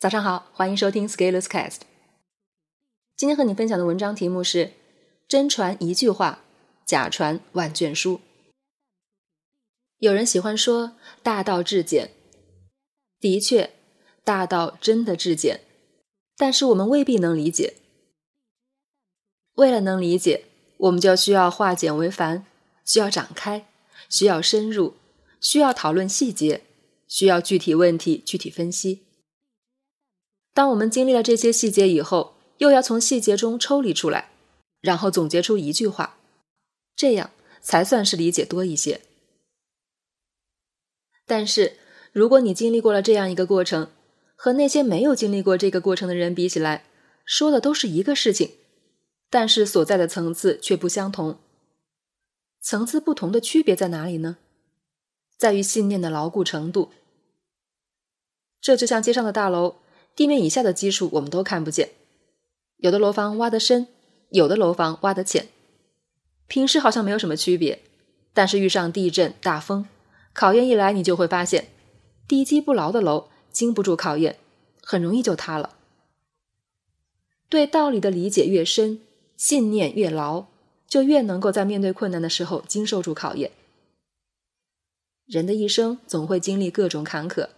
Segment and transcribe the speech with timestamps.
[0.00, 1.80] 早上好，欢迎收听 Scalers Cast。
[3.18, 4.72] 今天和你分享的文章题目是
[5.28, 6.42] “真传一句话，
[6.86, 8.22] 假传万卷书”。
[10.00, 12.12] 有人喜欢说“大道至简”，
[13.20, 13.74] 的确，
[14.24, 15.60] 大道真的至简，
[16.38, 17.74] 但是我们未必能理解。
[19.56, 20.46] 为了能理解，
[20.78, 22.46] 我们就需要化简为繁，
[22.86, 23.66] 需要展开，
[24.08, 24.94] 需要深入，
[25.42, 26.62] 需要讨论细节，
[27.06, 29.02] 需要具体问题具体分析。
[30.52, 34.30] 当我们经历了这些细节以后，又要从细节中抽离出来，
[34.80, 36.18] 然后总结出一句话，
[36.96, 37.30] 这样
[37.62, 39.00] 才算是理解多一些。
[41.26, 41.76] 但是，
[42.12, 43.90] 如果你经历过了这样一个过程，
[44.34, 46.84] 和那些没有经历过这个过程的人比起来，
[47.24, 48.52] 说的都是一个事情，
[49.30, 51.38] 但是所在的层次却不相同。
[52.60, 54.38] 层次不同的区别在哪里呢？
[55.38, 56.90] 在于信念的牢固程度。
[58.60, 59.76] 这就像街上的大楼。
[60.20, 61.92] 地面以下的基础我们都看不见，
[62.76, 63.88] 有的楼房挖得深，
[64.28, 65.48] 有的楼房挖得浅，
[66.46, 67.80] 平时好像没有什么区别，
[68.34, 69.86] 但是遇上地震、大风，
[70.34, 71.68] 考验一来，你就会发现，
[72.28, 74.36] 地基不牢的楼经不住考验，
[74.82, 75.76] 很容易就塌了。
[77.48, 79.00] 对道理的理解越深，
[79.38, 80.48] 信念越牢，
[80.86, 83.52] 就越能够在面对困难的时候经受住考验。
[85.24, 87.48] 人的一生总会经历各种坎坷。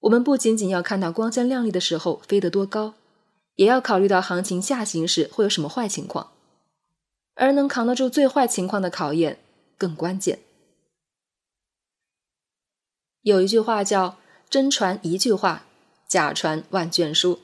[0.00, 2.94] 我们不仅仅要看到光鲜亮丽的时候飞得多高，
[3.56, 6.32] 也要考虑到行情下行时会有什么坏情况，
[7.34, 9.38] 而能扛得住最坏情况的考验
[9.76, 10.38] 更关键。
[13.22, 15.66] 有一句话叫“真传一句话，
[16.06, 17.40] 假传万卷书”。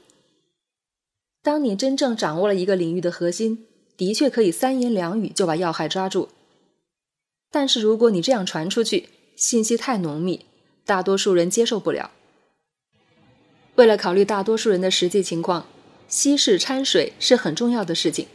[1.43, 3.67] 当你真正掌握了一个领域的核心，
[3.97, 6.31] 的确可以三言两语就把要害抓住。
[7.51, 10.47] 但是如果你这样传出去，信息太浓密，
[10.87, 12.13] 大多数人接受不了。
[13.77, 15.67] 为了考虑大多数人的实际情况，
[16.07, 18.29] 稀释掺水是很重要的事情。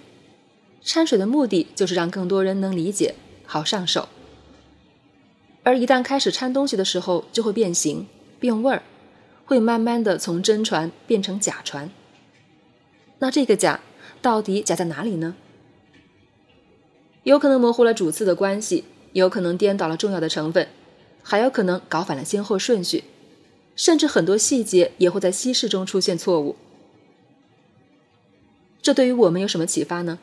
[0.81, 3.15] 掺水的目的就是让更多人能理解，
[3.45, 4.09] 好上手。
[5.63, 8.07] 而一旦开始掺东西的时候，就会变形、
[8.39, 8.83] 变味儿，
[9.45, 11.89] 会慢慢的从真传变成假传。
[13.19, 13.81] 那这个假
[14.21, 15.35] 到底假在哪里呢？
[17.23, 20.67] 有可能模糊了主次的关系，有可能颠倒了重要的成分，
[21.21, 23.03] 还有可能搞反了先后顺序。
[23.79, 26.57] 甚至很多细节也会在稀释中出现错误，
[28.81, 30.19] 这对于我们有什么启发呢？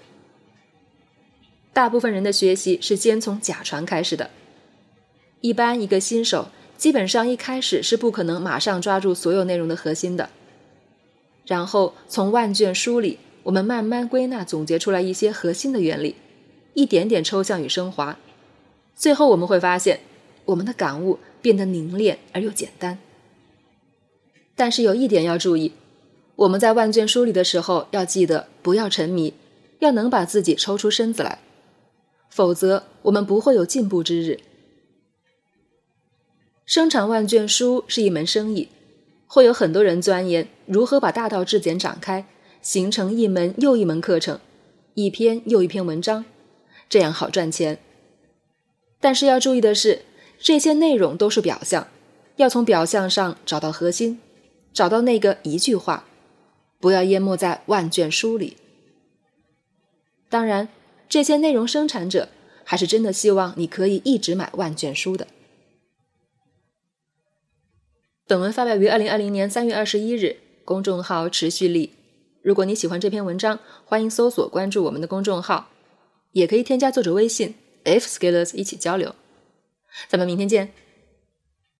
[1.72, 4.28] 大部分人的学习是先从假传开始的，
[5.40, 10.28] 一般一个新手基本上一开始是不可能马上抓住所有内容的核心的，
[11.46, 16.16] 然后从万卷书里，我们慢慢归纳总结出来一些核心的原理，
[16.74, 18.18] 一点点抽象与升华，
[18.94, 20.00] 最后我们会发现，
[20.44, 22.98] 我们的感悟变得凝练而又简单。
[24.56, 25.72] 但是有一点要注意，
[26.34, 29.34] 我们在万卷书里的时候，要记得不要沉迷，
[29.78, 31.38] 要能把自己抽出身子来，
[32.30, 34.40] 否则我们不会有进步之日。
[36.64, 38.68] 生产万卷书是一门生意，
[39.26, 42.26] 会有很多人钻研如何把大道至简展开，
[42.60, 44.40] 形成一门又一门课程，
[44.94, 46.24] 一篇又一篇文章，
[46.88, 47.78] 这样好赚钱。
[48.98, 50.02] 但是要注意的是，
[50.40, 51.86] 这些内容都是表象，
[52.36, 54.18] 要从表象上找到核心。
[54.76, 56.04] 找到那个一句话，
[56.78, 58.58] 不要淹没在万卷书里。
[60.28, 60.68] 当然，
[61.08, 62.28] 这些内容生产者
[62.62, 65.26] 还是真的希望你可以一直买万卷书的。
[68.26, 71.94] 本文发表于二零二零年三月二十一日，公众号持续力。
[72.42, 75.70] 如果你喜欢这篇文章，欢迎搜索关注我们的公众号，
[76.32, 77.54] 也可以添加作者微信
[77.84, 79.14] f scalers 一起交流。
[80.06, 80.74] 咱们明天见。